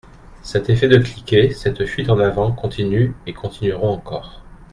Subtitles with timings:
[0.41, 4.41] Cet effet de cliquet, cette fuite en avant continuent et continueront encore.